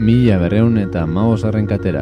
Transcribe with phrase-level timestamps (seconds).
[0.00, 2.00] mila berreun eta maozarren katera.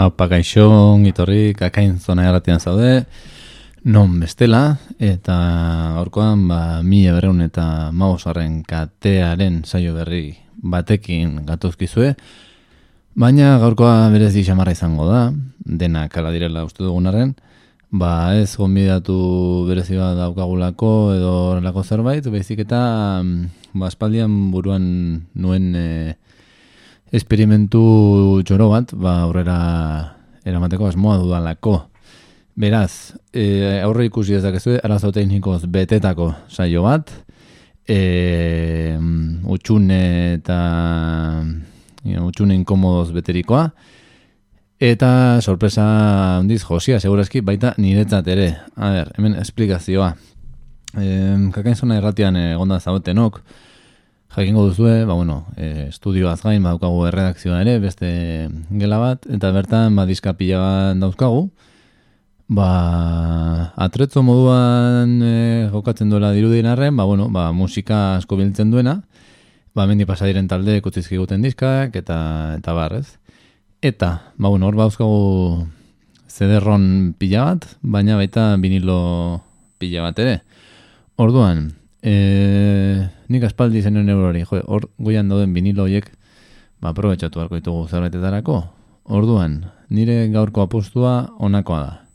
[0.00, 0.66] Haupa gaixo,
[1.06, 3.04] itorri, kakain zona erratian zaude,
[3.84, 5.36] non bestela, eta
[5.96, 12.12] gaurkoan ba, mi eberreun eta mausaren katearen saio berri batekin gatuzkizue,
[13.16, 15.32] baina gaurkoa berez xamarra izango da,
[15.64, 17.32] dena kala direla uste dugunaren,
[17.90, 22.80] ba ez gonbidatu berezi bat daukagulako edo horrelako zerbait, bezik eta
[23.72, 24.84] ba, espaldian buruan
[25.34, 25.74] nuen...
[25.74, 26.16] E,
[27.10, 29.58] esperimentu txoro bat, ba, aurrera
[30.46, 31.89] eramateko asmoa dudalako.
[32.60, 37.08] Beraz, e, aurre ikusi ez dakezu, arazo teknikoz betetako saio bat,
[37.88, 38.98] e,
[39.48, 40.00] utxune
[40.34, 40.58] eta
[42.04, 43.62] e, utxune inkomodoz beterikoa,
[44.90, 45.86] eta sorpresa
[46.40, 48.50] handiz josia, segurazki, baita niretzat ere.
[48.76, 50.10] A ber, hemen esplikazioa.
[51.00, 51.08] E,
[51.56, 53.40] kakain zona erratian egonda zautenok,
[54.36, 58.12] jakingo duzue, ba, bueno, e, estudioaz gain, badaukagu erredakzioa ere, beste
[58.84, 61.46] gela bat, eta bertan, ba, diska pila bat dauzkagu,
[62.50, 69.00] ba, atretzo moduan e, jokatzen duela dirudien arren, ba, bueno, ba, musika asko biltzen duena,
[69.74, 72.18] ba, mendi pasadiren talde kutzizki guten diskak, eta,
[72.58, 73.06] eta barrez.
[73.80, 75.68] Eta, ba, bueno, hor bauzkagu
[76.26, 79.42] zederron pila bat, baina baita vinilo
[79.78, 80.40] pila bat ere.
[81.20, 82.12] Orduan, E,
[83.28, 86.06] nik aspaldi zenuen eurori, jo, hor goian dauden vinilo horiek,
[86.80, 88.62] ba, aprobetsatu harko ditugu zerbaitetarako.
[89.12, 92.09] Orduan, nire gaurko apostua onakoa da.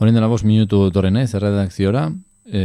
[0.00, 2.06] Horin dela bost minutu torren naiz, erredakziora,
[2.48, 2.60] e,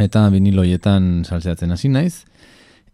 [0.00, 2.22] eta vinilo horietan salzeatzen hasi naiz,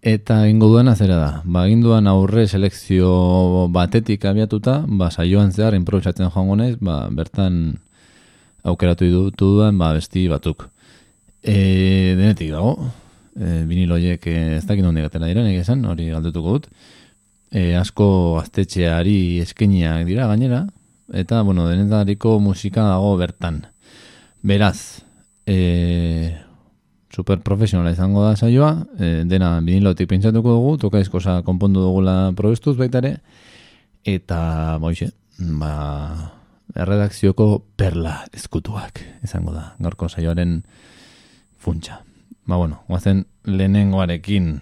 [0.03, 1.29] eta ingo duena zera da.
[1.45, 7.79] Ba, ginduan aurre selekzio batetik abiatuta, ba, saioan zehar, improvisatzen joango naiz, ba, bertan
[8.67, 10.67] aukeratu dutu duan, ba, besti batzuk.
[11.39, 12.91] E, denetik dago,
[13.39, 16.71] e, viniloiek e, ez dakit nondik atera dira, nik esan, hori galdetuko dut.
[17.55, 20.65] E, asko gaztetxeari eskeniak dira gainera,
[21.13, 23.67] eta, bueno, denetariko musika dago bertan.
[24.43, 25.03] Beraz,
[25.47, 26.37] e,
[27.11, 31.03] super profesionala izango da saioa, e, dena vinilotik pentsatuko dugu, toka
[31.45, 33.17] konpondu dugula probestuz baita ere,
[34.05, 36.33] eta, boixe, ba,
[36.75, 40.63] erredakzioko perla eskutuak izango da, gaurko saioaren
[41.59, 42.03] funtsa.
[42.47, 44.61] Ba bueno, guazen lehenengoarekin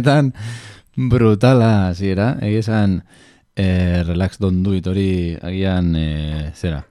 [0.00, 0.32] Benetan
[0.96, 2.38] brutala, ziera.
[2.40, 3.02] Egizan,
[3.54, 6.86] eh, relax don't do it hori agian, eh, zera.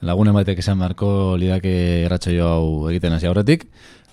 [0.00, 3.66] Lagune batek esan marko lidake erratxo jo hau egiten hasi aurretik.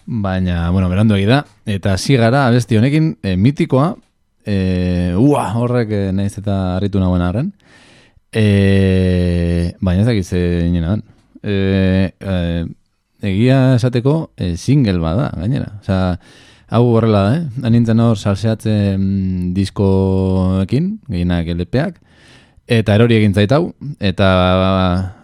[0.06, 1.46] Baina, bueno, berandu egida.
[1.66, 3.96] Eta zigara, abesti honekin, eh, mitikoa,
[4.46, 7.54] eh, ua, horrek eh, nahiz eta harritu nagoen arren.
[8.34, 11.02] Eh, baina ez dakiz eh,
[11.44, 12.66] eh, eh,
[13.22, 15.78] egia esateko e, single bada, gainera.
[15.82, 16.20] Osa,
[16.74, 17.66] hau horrela da, eh?
[17.70, 19.04] Anintzen hor salseatzen
[19.54, 22.00] diskoekin, gehienak LPak,
[22.66, 23.68] eta erori egin zaitau,
[24.02, 24.30] eta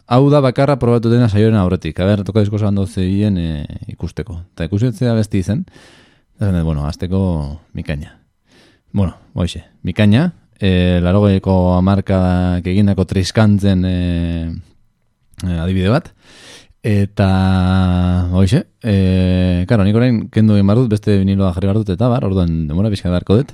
[0.09, 1.97] hau da bakarra probatu dena saioen aurretik.
[2.05, 3.65] Aber, toka disko zan zeien e,
[3.95, 4.37] ikusteko.
[4.53, 5.65] Eta ikusetzea besti izen,
[6.37, 7.21] eta bueno, azteko
[7.73, 8.19] mikaina.
[8.93, 13.97] Bueno, boixe, mikaina, e, larogeiko amarkadak egindako triskantzen e,
[15.57, 16.13] adibide bat,
[16.81, 22.23] Eta, hoxe, e, karo, nik orain kendu egin barut, beste viniloa jarri barut, eta bar,
[22.23, 23.51] orduan demora pixka beharko dut,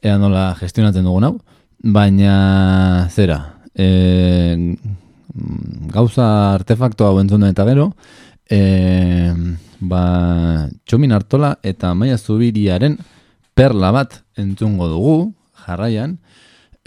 [0.00, 1.34] ea nola gestionatzen dugun hau,
[1.84, 3.38] baina zera,
[3.76, 4.76] e,
[5.92, 7.90] gauza artefaktoa hau entzun eta gero,
[8.48, 8.62] e,
[9.80, 10.04] ba,
[10.88, 12.96] txomin hartola eta maia zubiriaren
[13.52, 15.16] perla bat entzungo dugu,
[15.66, 16.16] jarraian,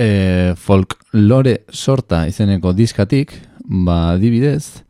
[0.02, 3.38] e, folklore sorta izeneko diskatik,
[3.86, 4.85] ba, dibidez,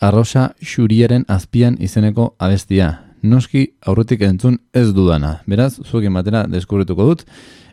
[0.00, 3.02] arrosa xuriaren azpian izeneko abestia.
[3.22, 5.40] Noski aurretik entzun ez dudana.
[5.46, 7.24] Beraz, zuekin batera deskubrituko dut,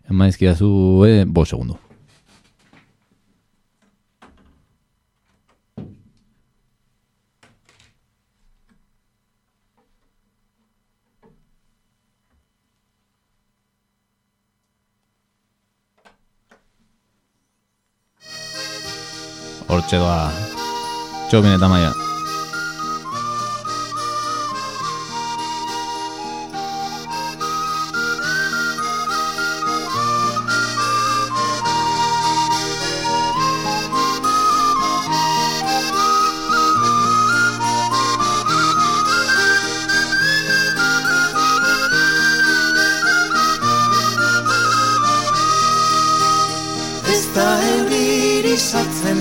[0.10, 1.78] emaizkia zue bo segundu.
[19.74, 20.30] Hortxe doa,
[21.32, 22.03] txobin eta maia.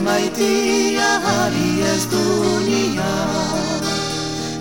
[0.05, 3.13] Maitia hari ez dunia.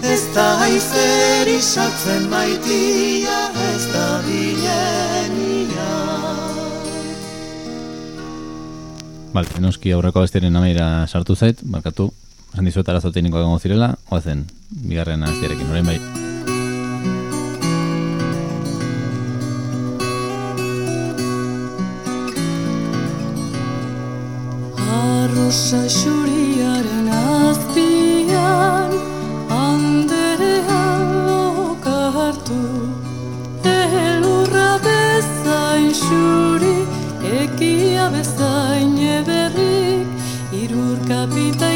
[0.04, 5.90] Ez da aizer isatzen maitia ez da bilenia.
[9.32, 12.12] Bale, noski aurreko abestiaren amaira sartu zait, markatu,
[12.52, 16.21] esan dizuet arazote niko egongo zirela, oazen, bigarren aztiarekin, orain bai.
[25.72, 28.92] Arrosa xuriaren azpian
[29.50, 32.60] Anderean lokartu
[33.64, 36.76] Elurra bezain xuri
[37.40, 40.08] Ekia bezain ederrik
[40.62, 41.71] Irur kapitainek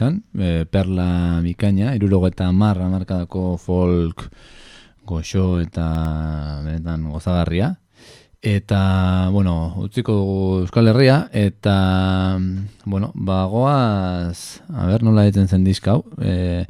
[0.00, 4.30] esan, e, perla bikaina, irurogo eta marra markadako folk
[5.04, 7.74] goxo eta benetan gozagarria.
[8.40, 12.38] Eta, bueno, utziko dugu Euskal Herria, eta,
[12.86, 16.64] bueno, bagoaz, a ber, nola egiten zen diska hau, e,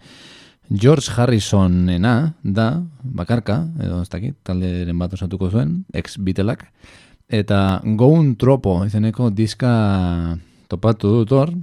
[0.71, 6.67] George Harrisonena da, bakarka, edo ez dakit, talderen bat osatuko zuen, ex Beatlek,
[7.31, 9.71] eta Goun Tropo izeneko diska
[10.67, 11.55] topatu dut hor,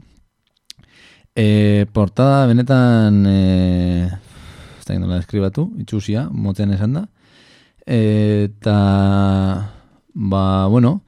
[1.38, 7.04] e, portada benetan, e, ez dakit nola eskribatu, itxusia, motean esan da,
[7.86, 8.78] eta,
[10.18, 11.04] ba, bueno,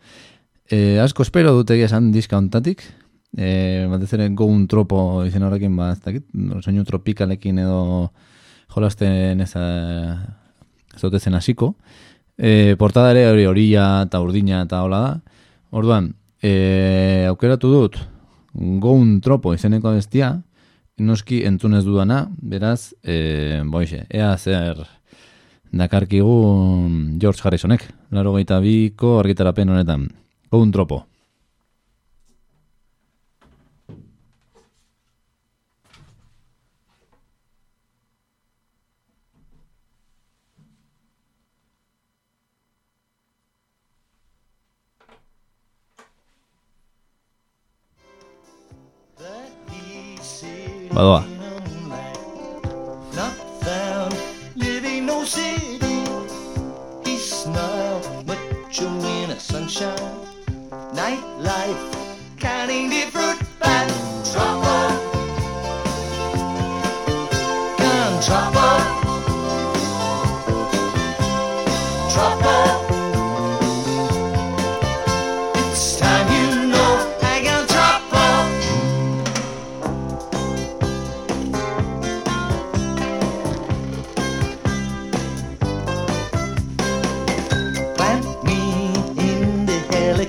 [0.69, 2.85] e, asko espero dut egia esan diska ontatik,
[3.33, 6.27] e, batez ere goun tropo izen horrekin, ba, ez dakit,
[6.61, 7.81] soinu tropikalekin edo
[8.69, 11.73] jolasten ez, ez dute zen hasiko.
[12.37, 15.41] E, portada ere hori horilla eta urdina eta hola da.
[15.73, 17.97] Orduan, e, aukeratu dut
[18.53, 20.41] goun tropo izeneko bestia,
[20.99, 24.83] noski entzunez dudana, beraz, e, boixe, ea zer
[25.71, 30.09] dakarkigu George Harrisonek, laro gaita biko argitarapen honetan.
[30.51, 31.08] Goun tropo.
[50.99, 51.38] 好多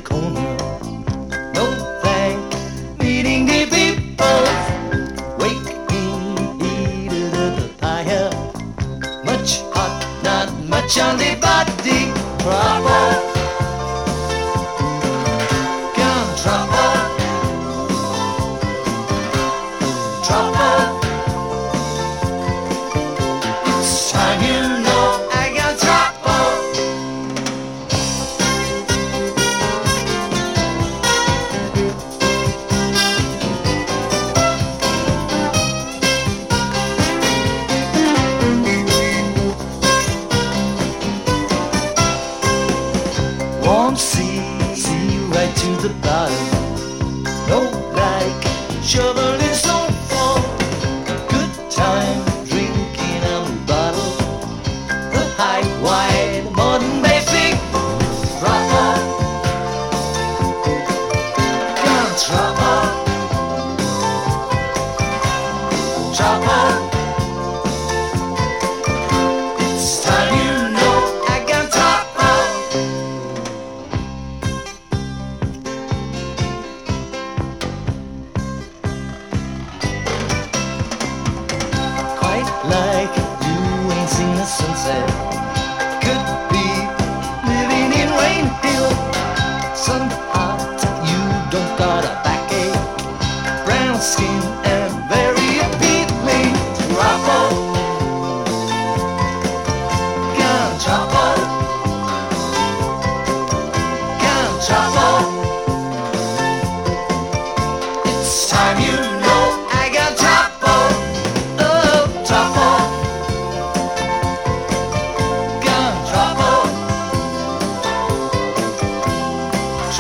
[0.03, 0.40] the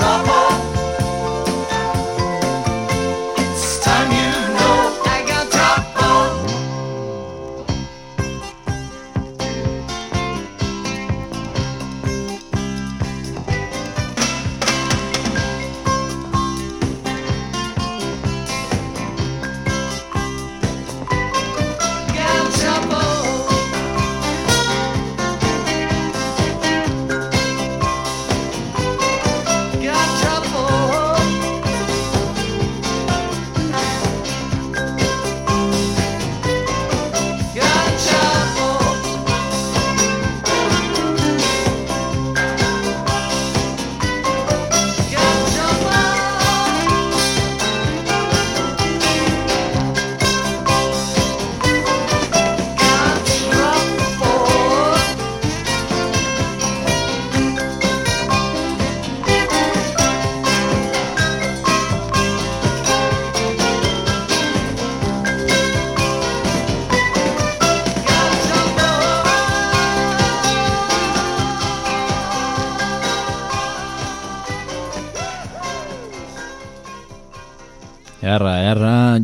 [0.00, 0.29] Trouble.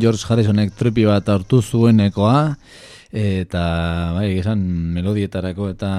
[0.07, 2.55] George Harrisonek tripi bat hartu zuenekoa,
[3.11, 3.63] eta,
[4.15, 4.61] bai, esan,
[4.95, 5.89] melodietarako eta,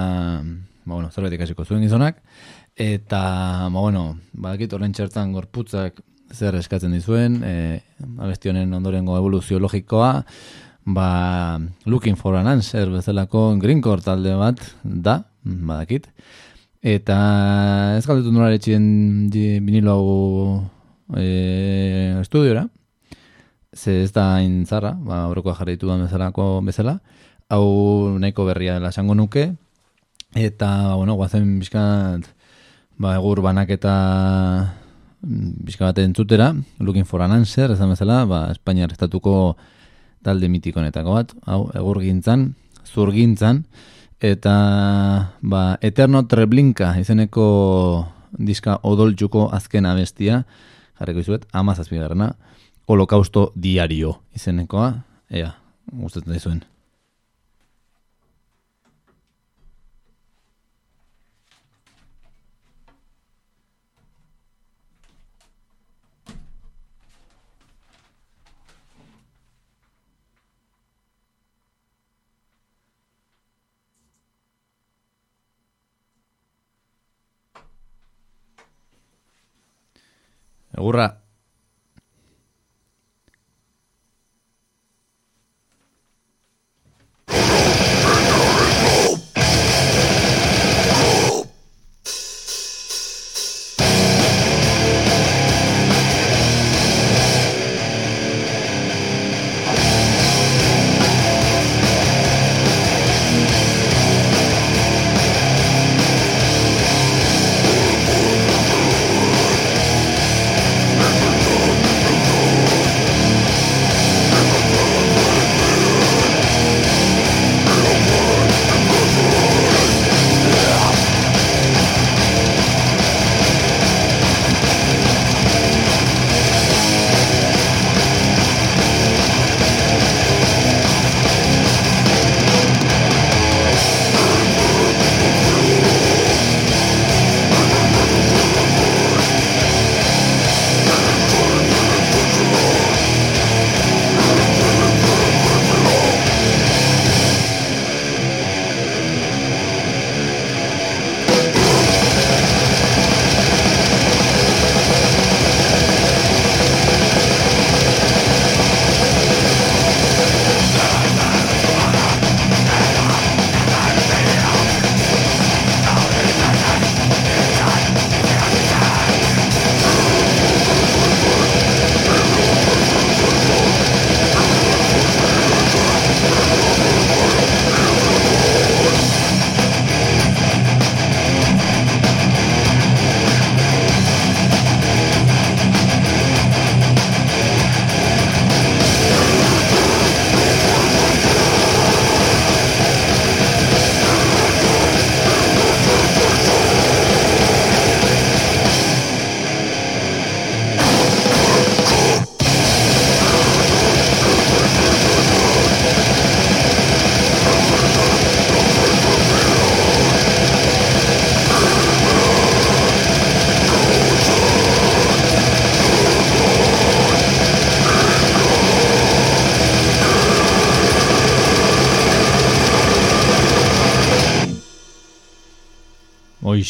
[0.41, 2.17] ba, bueno, zerbait ikasiko zuen gizonak,
[2.73, 3.19] eta,
[3.67, 6.01] ba, bueno, badakit horren txertan gorputzak
[6.33, 7.53] zer eskatzen dizuen, e,
[8.17, 10.09] abesti honen ondorengo evoluzio logikoa,
[10.89, 11.11] ba,
[11.85, 16.09] looking for an answer bezalako greencore talde bat da, badakit,
[16.81, 17.21] eta
[17.99, 18.89] ez galdetu nola etxien
[19.29, 20.19] vinilo hau
[21.13, 21.29] e,
[22.25, 22.65] estudiora,
[23.75, 26.99] ze ez da hain zarra, ba, aurrekoa jarraitu da bezalako bezala,
[27.49, 29.53] hau nahiko berria dela esango nuke,
[30.35, 32.25] eta, bueno, guazen bizkat,
[32.97, 33.93] ba, egur banak eta
[35.21, 39.55] bizka bat entzutera, looking for an answer, ezan bezala, ba, Espainiar estatuko
[40.23, 42.53] talde mitikonetako bat, hau, egur gintzan,
[42.89, 43.63] zurgintzan,
[44.19, 44.55] eta,
[45.41, 48.05] ba, Eterno Treblinka izeneko
[48.37, 50.43] diska odoltxuko azken abestia,
[50.99, 52.33] jarriko izuet, amazazpigarrena,
[52.89, 54.93] holokausto diario izenekoa,
[55.29, 55.51] ea,
[55.93, 56.65] gustatzen dizuen.
[80.79, 81.28] Egurra,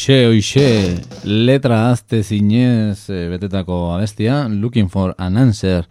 [0.00, 5.84] Oixe, oixe, letra azte zinez e, betetako abestia, Looking for an Answer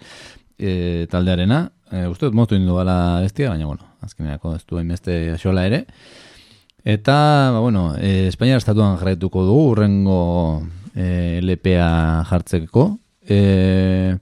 [0.58, 1.60] e, taldearena.
[1.91, 5.84] E, uste dut moztu indu gala abestia, baina, bueno, azkeneako ez duen beste xola ere.
[6.82, 7.19] Eta,
[7.54, 10.17] ba, bueno, e, Espainiar estatuan jarretuko dugu, urrengo
[10.95, 12.89] e, LPA jartzeko.
[13.30, 14.17] E,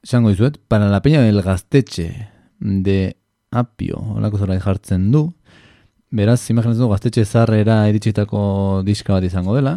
[0.00, 2.08] Esango dizuet, para la peña del gaztetxe
[2.56, 3.00] de
[3.52, 5.26] Apio, holako zora jartzen du,
[6.10, 8.40] Beraz, imaginatzen du gaztetxe zarrera iritsitako
[8.82, 9.76] diska bat izango dela.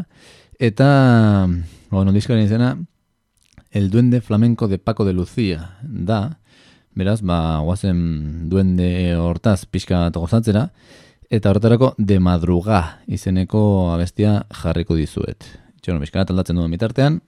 [0.58, 1.46] Eta,
[1.91, 2.72] bueno, diskaren izena,
[3.69, 6.39] El Duende Flamenco de Paco de Lucía da.
[6.96, 10.72] Beraz, ba, guazen duende hortaz pixka gozatzera.
[11.30, 15.46] Eta horretarako de madruga izeneko abestia jarriko dizuet.
[15.82, 17.22] Txono, pixka bat aldatzen duen mitartean.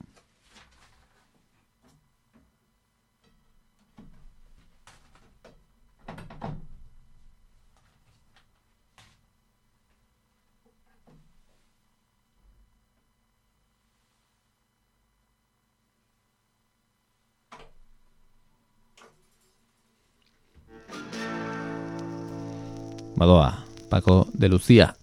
[23.16, 24.95] Badoa, Paco de Lucía.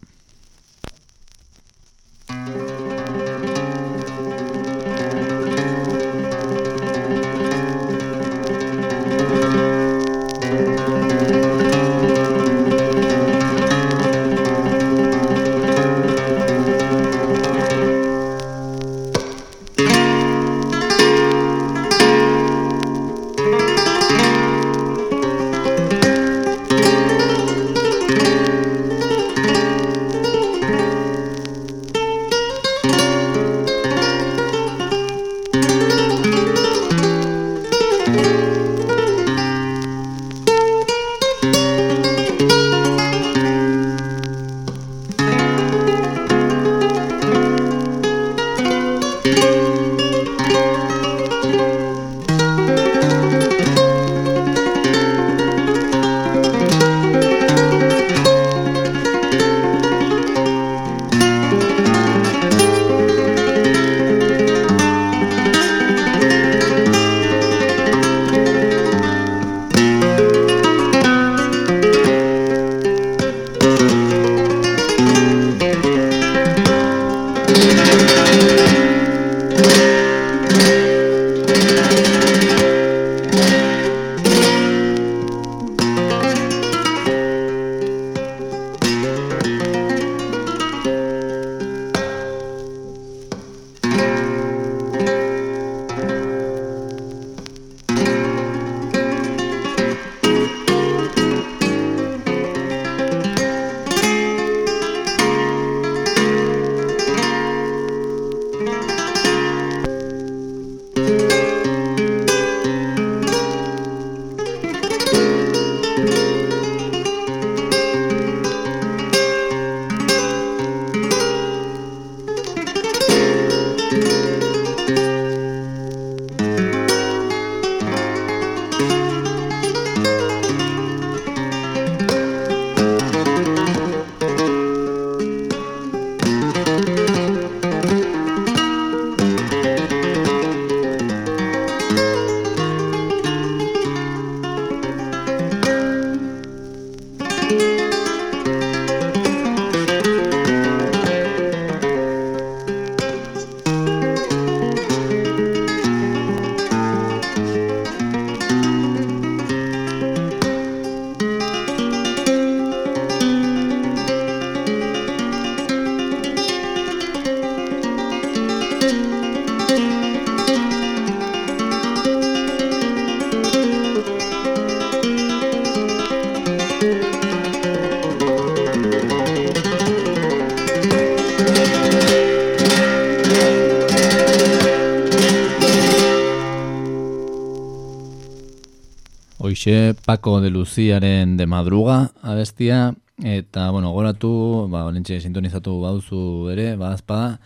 [189.63, 196.73] Hoxe, Paco de Luciaren de madruga abestia, eta, bueno, goratu, ba, olentxe sintonizatu bauzu ere,
[196.75, 197.37] ba, azpada,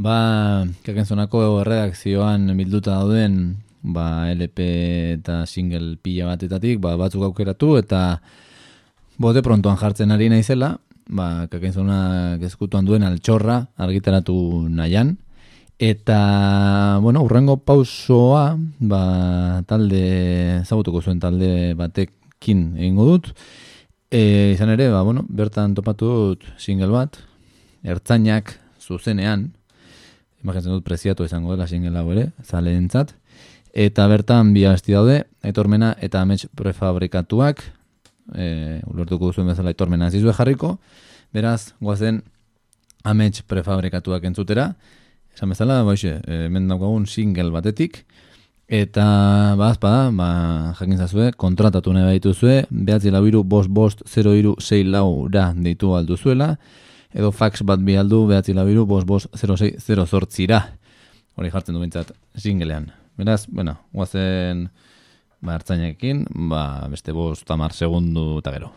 [0.00, 4.64] ba, kakenzonako erredakzioan bilduta dauden, ba, LP
[5.18, 8.22] eta single pila batetatik, ba, batzuk aukeratu, eta
[9.20, 15.18] bote prontoan jartzen ari naizela, ba, kakenzona gezkutuan duen altxorra argitaratu nahian,
[15.82, 23.32] Eta, bueno, urrengo pausoa, ba, talde, zagutuko zuen talde batekin egingo dut.
[24.06, 27.18] E, izan ere, ba, bueno, bertan topatu dut single bat,
[27.82, 29.48] ertzainak zuzenean,
[30.44, 33.16] imaginatzen dut preziatu izango dela single hau ere, zaleentzat,
[33.74, 37.66] eta bertan bi abesti daude, aitormena eta amets prefabrikatuak,
[38.38, 38.46] e,
[38.86, 40.76] ulertuko duzuen bezala aitormena ez dizue jarriko,
[41.34, 42.22] beraz, guazen
[43.02, 44.70] amets prefabrikatuak entzutera,
[45.34, 48.04] esan bezala, baixe, e, hemen daukagun single batetik,
[48.72, 49.04] Eta,
[49.58, 50.26] ba, azpa, ba,
[50.78, 55.92] jakin zazue, kontratatu nahi baituzue, behatzi lau bost, bost, zero iru, sei lau da deitu
[55.94, 56.56] alduzuela,
[57.12, 60.62] edo fax bat bi aldu, behatzi lau iru, bost, bost, zero, sei, zero zortzira.
[61.36, 62.88] Hori jartzen du bintzat, singlean.
[63.18, 64.70] Beraz, bueno, guazen,
[65.42, 68.72] ba, hartzainekin, ba, beste bost, tamar segundu eta gero.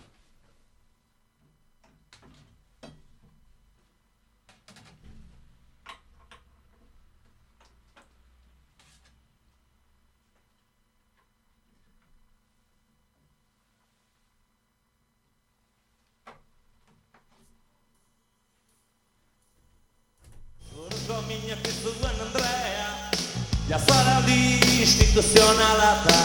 [25.45, 26.19] Instituzionala eta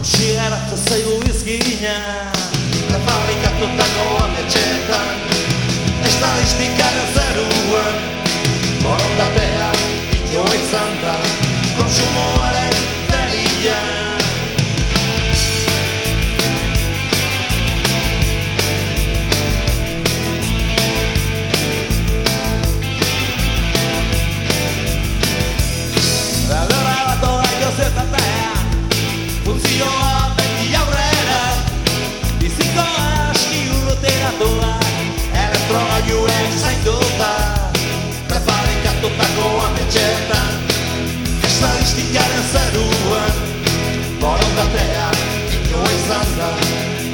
[0.00, 1.94] Usigaratzen zaigu izkina
[2.88, 5.16] Prefabrikatutako ametxetan
[6.04, 7.96] Estadistikaren zeruan
[8.82, 9.70] Borondatea
[10.32, 11.18] joa izan da
[11.78, 12.35] Konsumoaren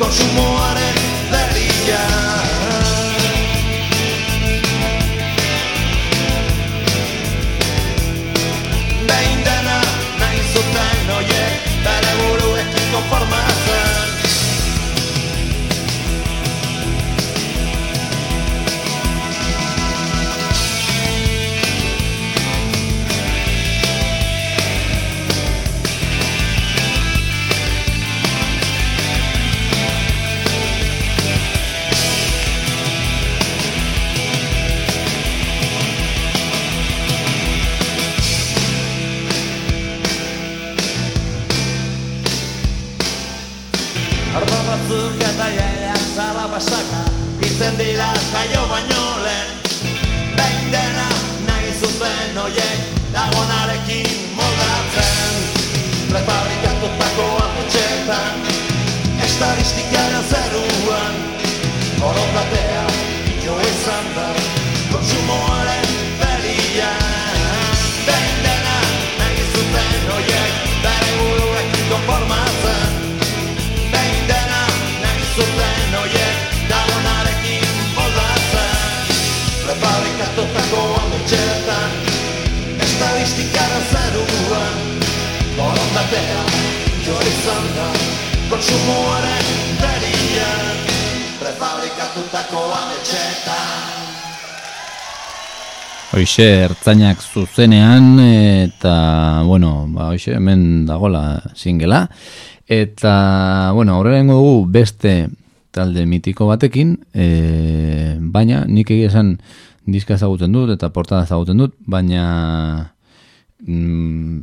[0.02, 0.81] Došumo are
[96.32, 102.06] Hoxe, ertzainak zuzenean, eta, bueno, ba, hoxe, hemen dagola singela.
[102.64, 105.12] Eta, bueno, aurrera ingo dugu beste
[105.76, 107.26] talde mitiko batekin, e,
[108.32, 109.34] baina nik egia esan
[109.84, 112.24] diska ezagutzen dut eta portada ezagutzen dut, baina
[113.68, 114.40] mm,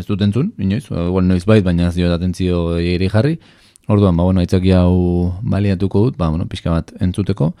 [0.00, 2.80] ez dut entzun, inoiz, igual noiz bait, baina ez diot atentzio
[3.14, 3.36] jarri.
[3.86, 7.52] Orduan, ba, bueno, aitzaki hau baliatuko dut, ba, bueno, pixka bat entzuteko.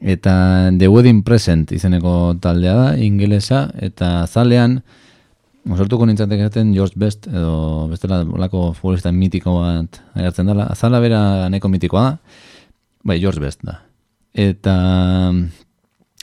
[0.00, 4.78] Eta The Wedding Present izeneko taldea da, ingelesa, eta zalean,
[5.68, 10.68] osortuko nintzatek esaten George Best, edo bestela olako futbolista mitiko bat agertzen dela.
[10.70, 12.12] Azala bera neko mitikoa da,
[13.04, 13.80] bai, George Best da.
[14.38, 14.76] Eta,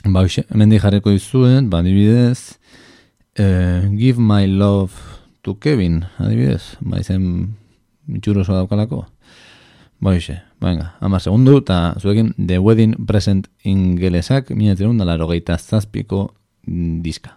[0.08, 2.56] ba, hemen jarriko dizuen, ba, adibidez,
[3.36, 4.92] eh, Give My Love
[5.44, 7.56] to Kevin, adibidez, ba, izen
[8.08, 9.04] mitxuroso daukalako.
[10.00, 15.58] Ba, hoxe, venga, ama segundu, eta zuekin The Wedding Present ingelesak, minatzen da laro geita
[15.58, 16.28] zazpiko
[16.66, 17.35] diska.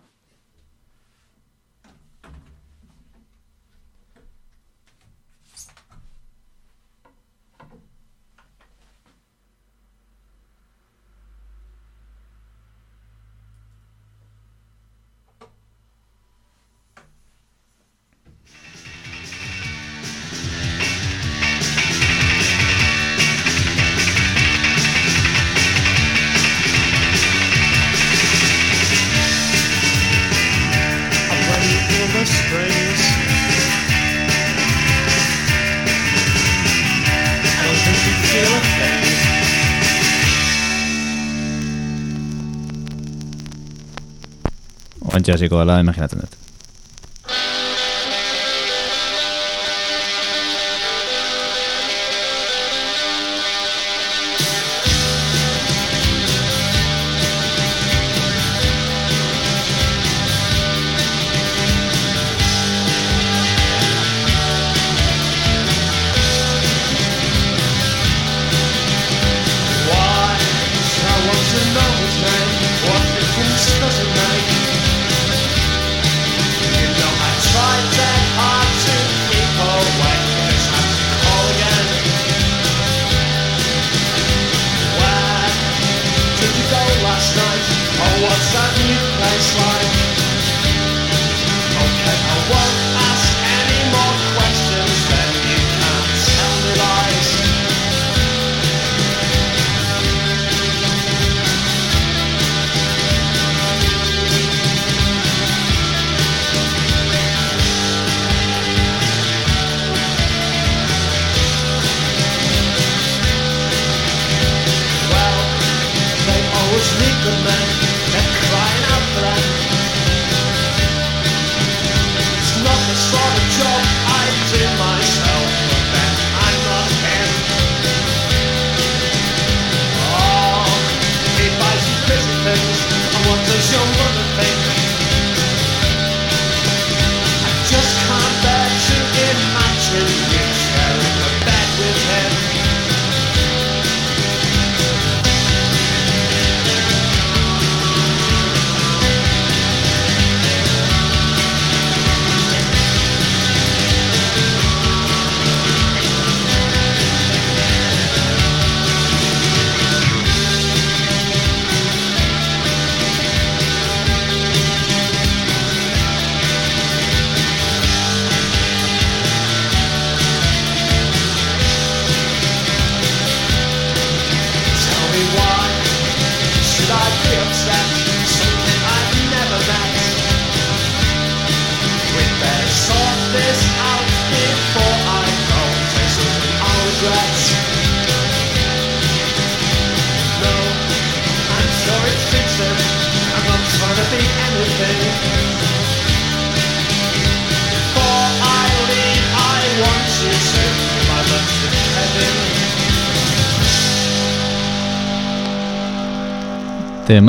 [45.30, 46.49] Horrentxe hasiko dela imaginatzen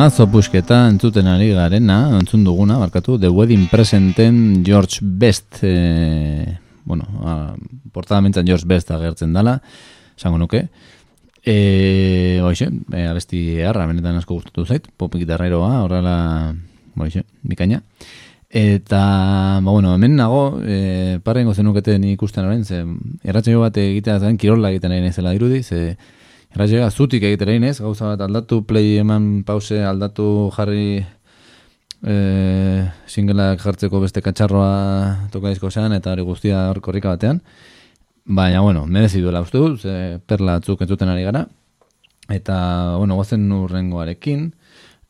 [0.01, 7.05] Temazo pusketa entzuten ari garena, entzun duguna, barkatu, The Wedding Presenten George Best, e, bueno,
[7.21, 7.53] a,
[7.93, 9.59] portada mentzan George Best agertzen dala,
[10.17, 10.63] esango nuke.
[11.45, 16.17] E, hoxe, e, abesti harra, benetan asko gustatu zait, pop gitarreroa, horrela,
[16.97, 17.83] hoxe, bikaina.
[18.49, 19.03] Eta,
[19.61, 22.87] ba, bueno, hemen nago, e, parrengo zenuketen ikusten orain, ze,
[23.21, 25.99] erratxeo bat egitea zen, kirola egiten ari nezela dirudi, ze,
[26.55, 31.01] erratxeo zutik egiten ari nez, gauza bat aldatu, play eman pause, aldatu jarri
[32.03, 32.15] e,
[33.07, 37.41] singleak jartzeko beste katxarroa toka dizko zean, eta hori guztia hor korrika batean.
[38.25, 41.47] Baina, bueno, merezi duela uste dut, ze perla atzuk entzuten ari gara.
[42.31, 44.51] Eta, bueno, gozen urrengoarekin,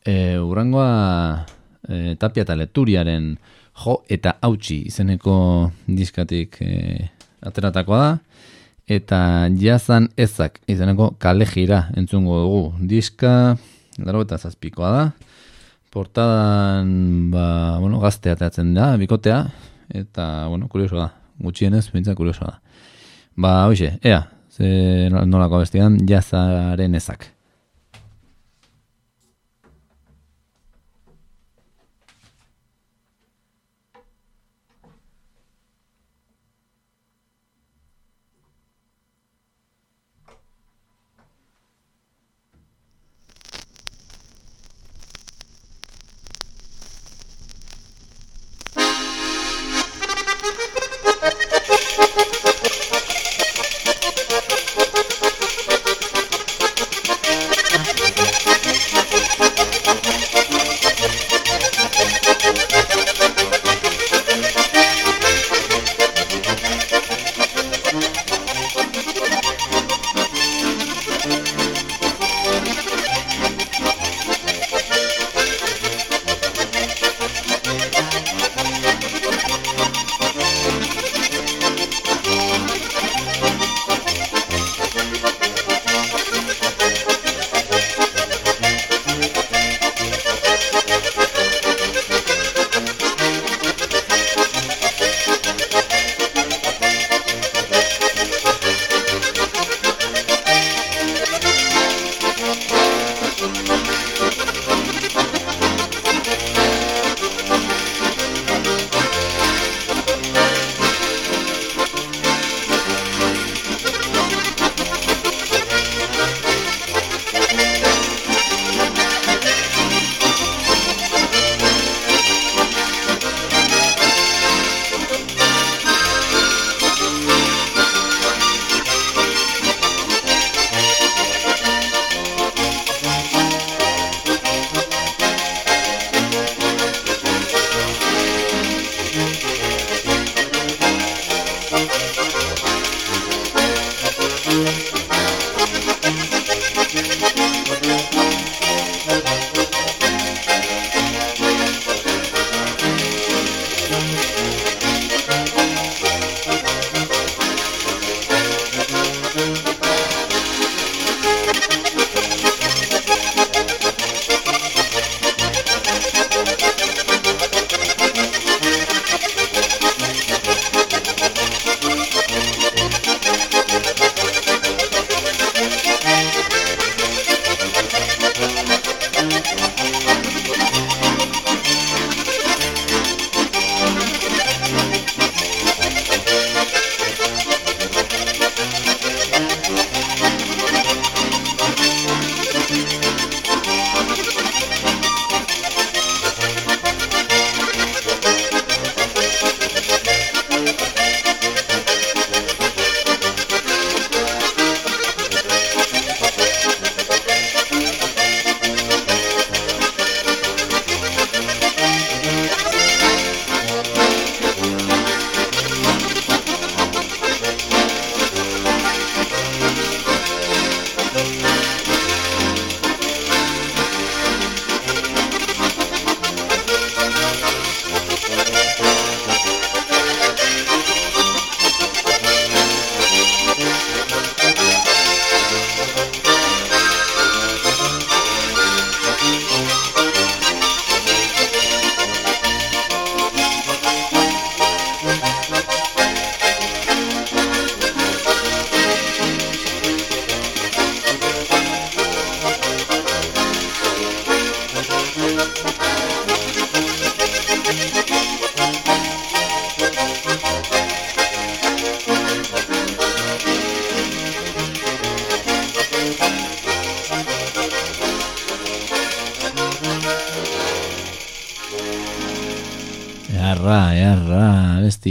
[0.05, 1.47] e, urrengoa
[1.89, 3.35] e, tapia eta leturiaren
[3.81, 5.35] jo eta hautsi izeneko
[5.87, 6.73] diskatik e,
[7.47, 8.17] ateratakoa da.
[8.91, 12.63] Eta jazan ezak izeneko kale jira entzungo dugu.
[12.91, 13.55] Diska,
[14.03, 15.05] laro eta zazpikoa da.
[15.95, 16.91] Portadan,
[17.31, 19.45] ba, bueno, gazte atatzen da, bikotea.
[19.95, 21.11] Eta, bueno, kurioso da.
[21.39, 22.59] Gutxienez, bintza kurioso da.
[23.39, 27.31] Ba, hoxe, ea, ze nolako bestian, jazaren ezak.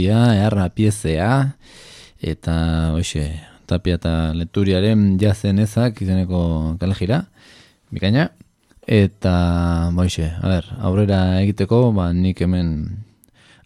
[0.00, 1.56] Bestia, earra piezea,
[2.20, 7.26] eta, hoxe, tapia eta leturiaren jazen ezak izeneko kalejira,
[7.90, 8.30] bikaina,
[8.86, 13.04] eta, hoxe, a ber, aurrera egiteko, ba, nik hemen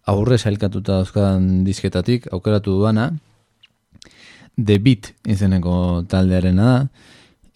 [0.06, 3.12] aurre sailkatuta dauzkadan disketatik, aukeratu duana,
[4.56, 6.88] The Beat izeneko taldearena da,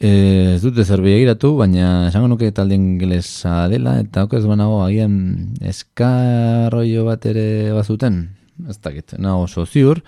[0.00, 5.56] Eh, ez dute zer begiratu, baina esango nuke talde ingelesa dela, eta okez banago agian
[5.58, 8.37] eskarroio bat ere bazuten,
[8.68, 10.02] ez dakit, nago oso ziur,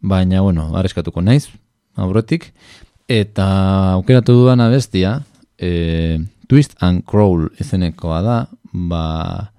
[0.00, 1.46] baina, bueno, arreskatuko naiz,
[1.96, 2.50] aurretik,
[3.08, 3.46] eta
[3.96, 5.20] aukeratu dudan abestia,
[5.58, 8.38] e, Twist and Crawl izenekoa da,
[8.72, 9.52] ba,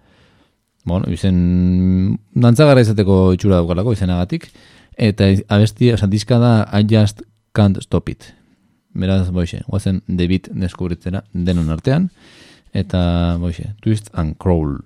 [0.87, 4.49] bueno, izen dantzagarra izateko itxura daukalako izenagatik,
[4.97, 7.23] eta abestia, esan dizka da I Just
[7.55, 8.31] Can't Stop It.
[8.97, 12.09] Beraz, boixe, guazen David deskubritzera denon artean,
[12.73, 14.79] eta boixe, Twist and Crawl.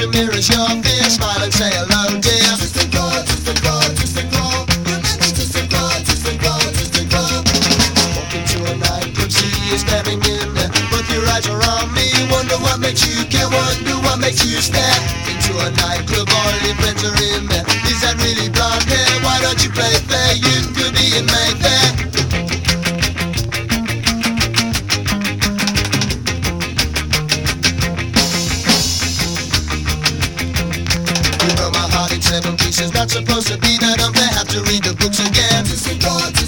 [0.00, 1.04] Emotion mirrors your fear.
[1.10, 2.40] Smile and say hello, dear.
[2.56, 4.64] Twist and crawl, twist and crawl, twist and crawl.
[4.64, 7.44] Twist and crawl, twist and crawl, twist and crawl.
[8.16, 10.48] Walk into a nightclub, see you staring in.
[10.88, 12.08] Both your eyes are on me.
[12.32, 13.48] Wonder what makes you care.
[13.52, 16.32] Wonder what makes you stare into a nightclub.
[16.32, 17.66] All your friends are in there.
[17.84, 19.20] Is that really blonde hair?
[19.20, 20.32] Why don't you play fair?
[20.32, 21.99] You could be in Mayfair.
[32.80, 32.94] Pieces.
[32.94, 34.28] Not supposed to be that I'm there.
[34.28, 36.39] Have to read the books again.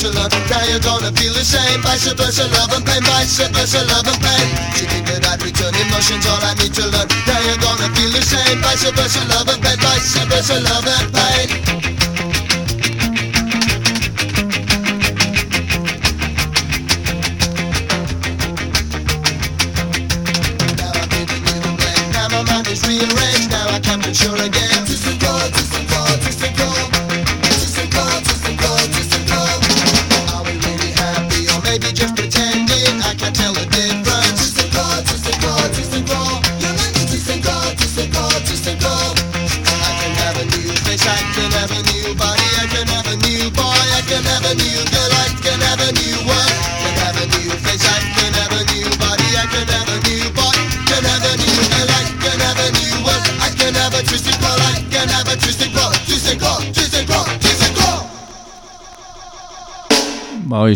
[0.00, 0.32] To learn.
[0.48, 1.82] Now you're gonna feel the same.
[1.82, 3.02] Vice versa, love and pain.
[3.04, 4.48] Vice versa, love and pain.
[4.72, 6.24] Did you think that I'd return emotions?
[6.24, 7.04] All I need to learn.
[7.28, 8.64] Now you're gonna feel the same.
[8.64, 9.76] Vice versa, love and pain.
[9.76, 11.29] Vice versa, love and pain.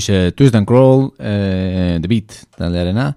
[0.05, 3.17] Ba, hoize, Twist and Crawl, eh, The Beat, taldearena,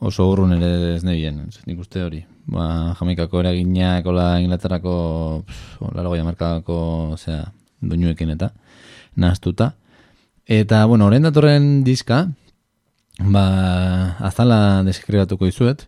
[0.00, 2.24] oso urrun ere ez nebien, nik uste hori.
[2.50, 7.44] Ba, jamaikako eraginak, ola Inglaterrako, pff, laro goia markako, osea,
[7.80, 8.50] doinuekin eta,
[9.14, 9.74] nahaztuta.
[10.44, 12.24] Eta, bueno, orain datorren diska,
[13.20, 13.44] ba,
[14.18, 15.86] azala deskribatuko izuet,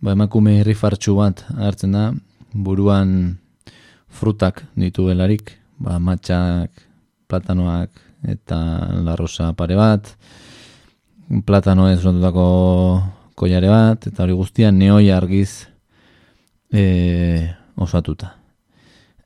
[0.00, 2.08] ba, emakume rifartxu bat hartzen da,
[2.52, 3.38] buruan
[4.08, 6.72] frutak dituelarik, ba, matxak,
[7.30, 8.58] platanoak, eta
[9.06, 10.10] larrosa pare bat,
[11.46, 12.46] platano ez rondutako
[13.38, 15.66] koiare bat, eta hori guztia neoi argiz
[16.72, 17.46] e,
[17.76, 18.34] osatuta.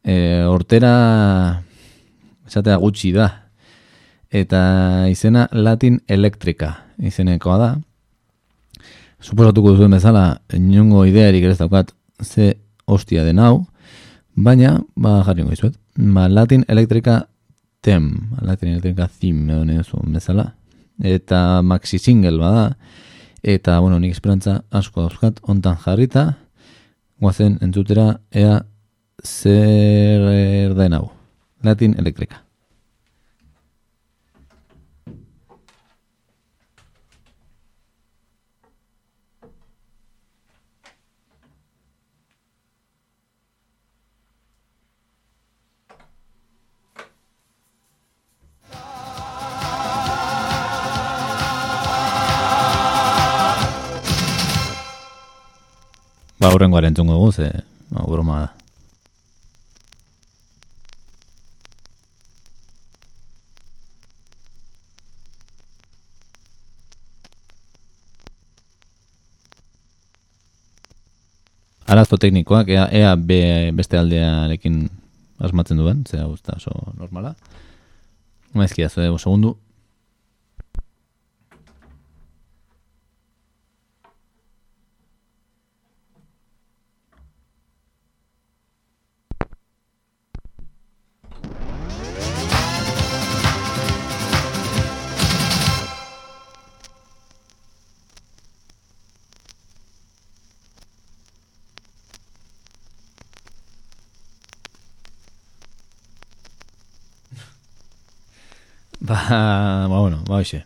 [0.05, 0.93] E, hortera
[2.49, 3.29] esatea gutxi da,
[4.31, 7.71] eta izena Latin Electrica izenekoa da.
[9.21, 11.93] Suposatuko duzuen bezala, inungo idearik ere daukat
[12.25, 12.55] ze
[12.87, 13.67] hostia den hau,
[14.35, 17.27] baina, ba, jarri izuet, ba, Latin Electrica
[17.81, 18.11] tem,
[18.41, 20.55] Latin Electrica theme edo nezu bezala,
[21.03, 22.77] eta maxi single bada,
[23.43, 26.27] eta, bueno, nik esperantza asko dauzkat, ontan jarrita,
[27.21, 28.61] guazen entzutera, ea
[29.25, 31.11] zer den hau,
[31.63, 32.45] Latin Electrica.
[56.61, 57.47] Horrengoaren entzungo dugu, ze,
[57.89, 58.49] ba, broma da.
[71.89, 73.41] Arazo teknikoak, ea, ea be,
[73.73, 74.83] beste aldearekin
[75.41, 77.33] asmatzen duen, ze hau ez da oso normala.
[78.53, 79.57] Maizkia, ze, segundu.
[109.91, 110.65] Ba, bueno, ba, hoxe.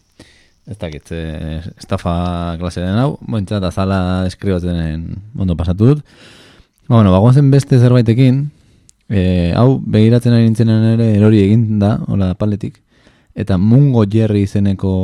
[0.67, 6.05] Ez dakit, e, estafa klase den hau, bointzat azala eskribatzen ondo pasatu dut.
[6.89, 8.39] Ba, bueno, bagoazen beste zerbaitekin,
[9.13, 12.81] e, hau begiratzen ari nintzenen ere erori egin da, hola paletik,
[13.37, 14.95] eta Mungo Jerry izeneko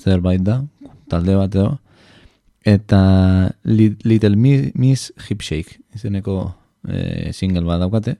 [0.00, 0.62] zerbait da,
[1.12, 1.74] talde bat edo,
[2.64, 3.02] eta
[3.68, 6.54] Li- Little Mi- Miss Shake izeneko
[6.88, 8.16] e, single bat daukate,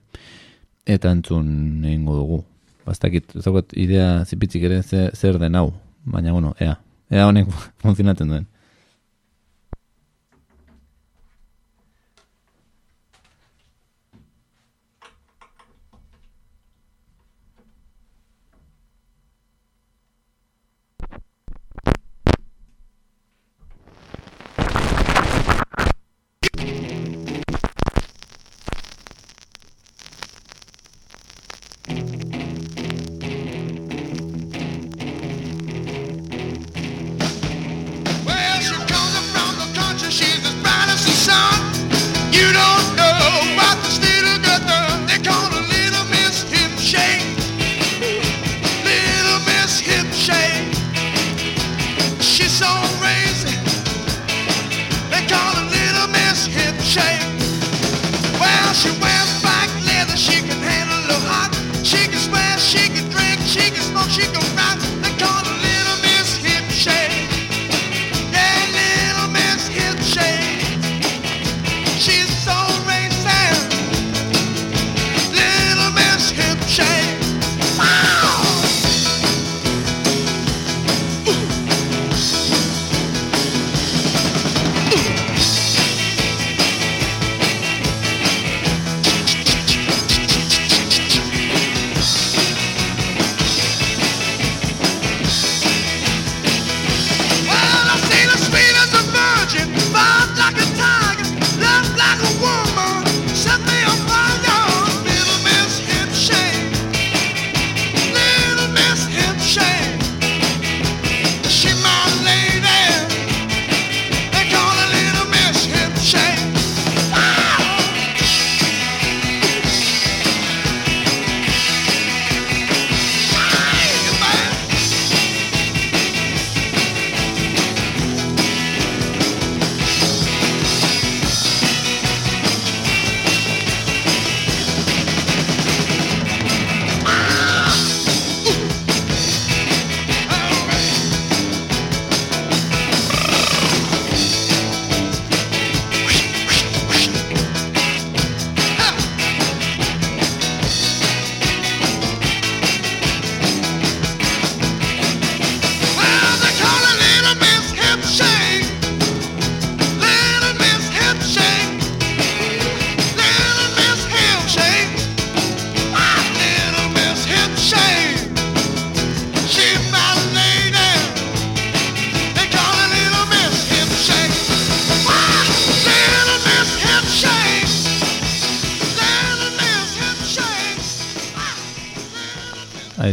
[0.85, 2.43] eta entzun egingo dugu.
[2.87, 5.67] Bastakit, ez daukat idea zipitzik ere zer, zer den hau,
[6.05, 6.77] baina bueno, ea,
[7.11, 7.51] ea honek
[7.83, 8.47] funtzionatzen duen.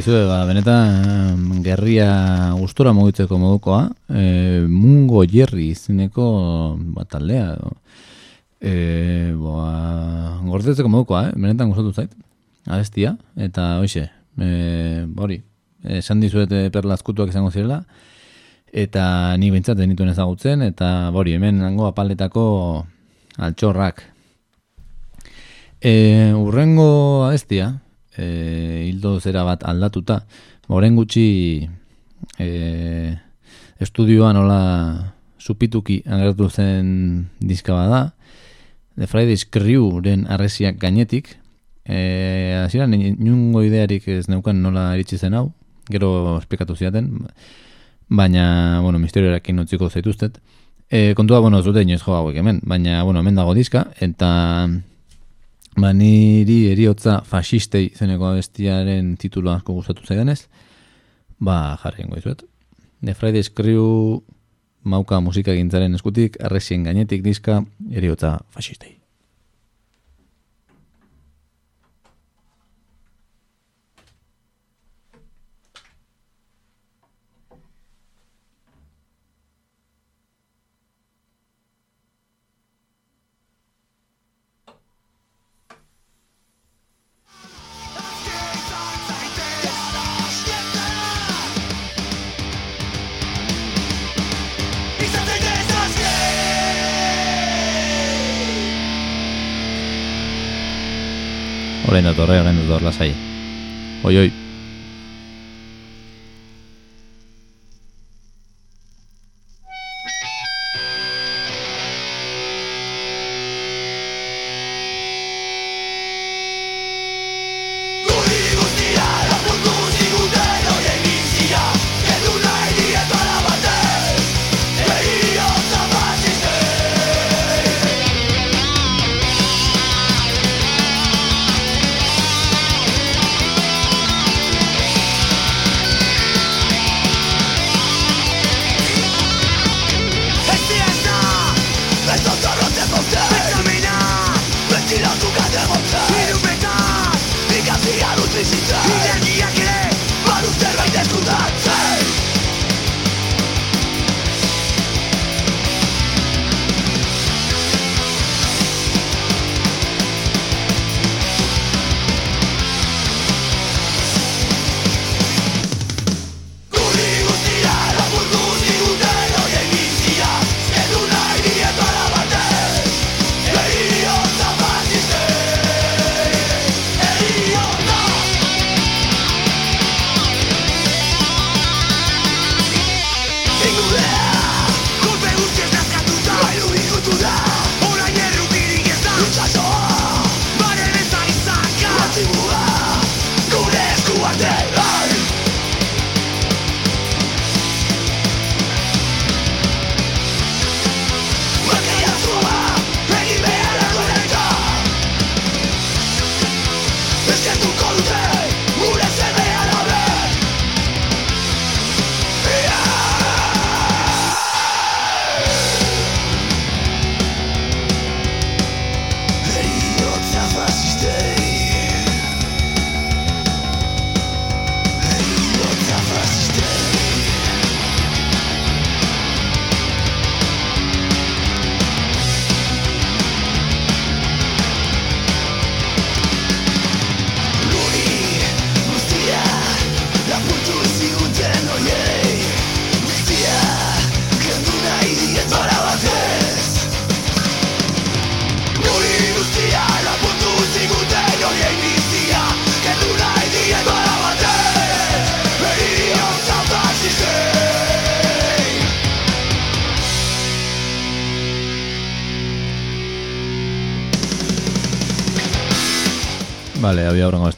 [0.07, 6.27] Aizu, ba, benetan gerria gustora mugitzeko modukoa, e, mungo jerri izeneko
[6.95, 7.57] ba, taldea.
[7.57, 7.73] edo.
[8.61, 11.33] E, ba, gordetzeko modukoa, eh?
[11.35, 12.13] benetan gustatu zait.
[12.71, 14.05] Abestia, eta hoxe,
[14.39, 14.51] e,
[15.19, 15.41] hori,
[15.99, 17.81] esan dizuet eh, perla azkutuak izango zirela,
[18.71, 22.45] eta ni bintzat denituen ezagutzen, eta hori, hemen nango apaletako
[23.43, 24.05] altxorrak.
[25.83, 27.73] E, urrengo abestia,
[28.19, 30.23] e, hildo zera bat aldatuta,
[30.69, 31.69] oren gutxi
[32.39, 32.49] e,
[33.81, 34.61] estudioan nola
[35.39, 38.13] supituki agertu zen diska bada,
[38.97, 41.37] The Fridays Crewren arresiak gainetik,
[41.85, 45.51] e, hasieran inungo idearik ez neukan nola iritsi zen hau,
[45.93, 47.13] gero esplikatu ziaten,
[48.09, 50.41] baina, bueno, misterioarekin utziko zaituztet.
[50.89, 54.31] E, kontua, bueno, ez dute inoiz jo hauek hemen, baina, bueno, hemen dago diska, eta
[55.77, 60.47] ba, niri eriotza fasistei zeneko abestiaren titulo asko gustatu zaidanez,
[61.39, 62.45] ba, jarri ingo izuet.
[63.05, 64.23] The Fridays Crew
[64.83, 67.61] mauka musika gintzaren eskutik, arresien gainetik diska,
[67.93, 68.97] eriotza fasistei.
[101.97, 103.01] Horrendo, horrendo, las.
[104.03, 104.46] Hoy, hoy.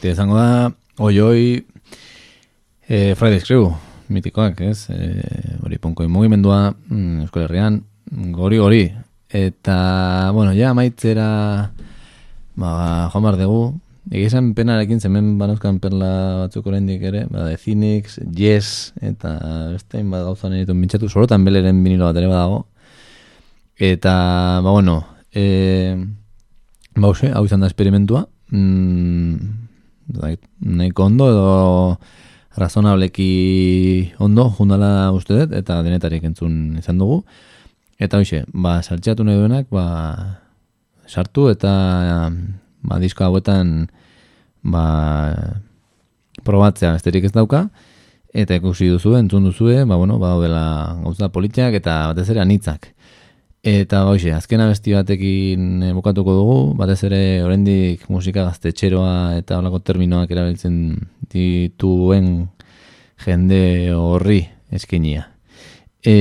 [0.01, 0.73] Vale, había aurrengo bestia izango da.
[0.97, 1.65] Oi, oi,
[2.87, 3.73] eh, Fridays Crew,
[4.07, 4.89] mitikoak, ez?
[4.89, 7.83] Eh, hori ponkoi mugimendua, mm, Euskal Herrian,
[8.31, 8.93] gori gori.
[9.29, 11.71] Eta, bueno, ja maitzera,
[12.55, 13.79] ba, joan behar dugu.
[14.09, 19.37] Egizan penarekin zemen banauzkan perla batzuk oraindik ere, ba, de Phoenix, Yes, eta
[19.73, 22.67] beste bat gauza nahi dituen bintxatu, sorotan beleren vinilo bat ere badago.
[23.77, 25.95] Eta, ba, bueno, e,
[26.95, 29.68] ba, hau izan da esperimentua, mm,
[30.59, 31.97] nahiko ondo edo
[32.59, 37.23] razonableki ondo jundala uste dut, eta denetarik entzun izan dugu.
[37.99, 40.39] Eta hoxe, ba, saltxeatu nahi duenak, ba,
[41.07, 41.71] sartu eta
[42.81, 43.89] ba, disko hauetan
[44.63, 44.85] ba,
[46.45, 47.67] probatzea besterik ez dauka,
[48.33, 50.63] eta ikusi duzu, entzun duzue, ba, bueno, ba, dela
[51.03, 52.93] gauza politiak eta batez ere anitzak.
[53.59, 59.81] Eta hoxe, azken abesti batekin eh, bukatuko dugu, batez ere oraindik musika gaztetxeroa eta holako
[59.83, 60.95] terminoak erabiltzen
[61.33, 62.47] dituen
[63.19, 65.27] jende horri eskinia.
[65.99, 66.15] E,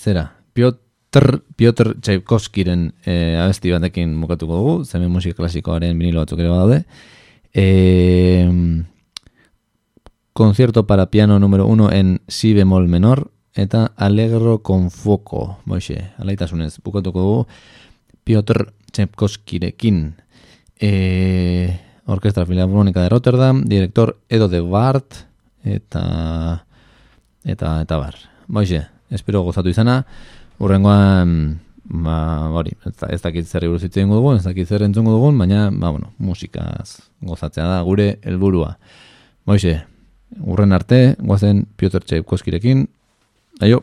[0.00, 0.24] zera,
[0.56, 6.84] Piotr, Piotr Tchaikovskiren e, abesti batekin bukatuko dugu, zemen musika klasikoaren vinilo batzuk ere badaude.
[7.52, 8.48] E,
[10.32, 16.78] concierto para piano número 1 en si bemol menor, eta Alegro con foco, moixe, alaitasunez,
[16.78, 17.46] bukatuko dugu,
[18.22, 20.14] Piotr Tchaikovskirekin,
[20.78, 25.26] e, Orkestra Filarmonika de Rotterdam, director Edo de Bart,
[25.64, 26.64] eta,
[27.42, 28.14] eta, eta bar.
[28.46, 30.04] Moixe, espero gozatu izana,
[30.62, 32.18] urrengoan, ba,
[32.54, 35.66] hori, ez, ez dakit zer buruz hitz egingo dugun, ez dakit zer entzungo dugun, baina,
[35.74, 38.76] ba, bueno, musikaz gozatzea da gure helburua.
[39.50, 39.80] Moixe,
[40.46, 42.86] urren arte, guazen Piotr Tchaikovskirekin,
[43.60, 43.82] Ayo.